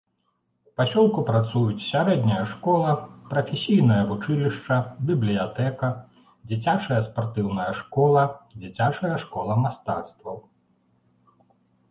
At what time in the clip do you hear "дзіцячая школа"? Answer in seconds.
8.61-9.59